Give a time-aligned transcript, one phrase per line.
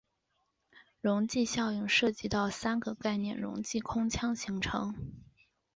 [0.99, 4.95] 溶剂效应涉及到三个概念溶剂空腔形成。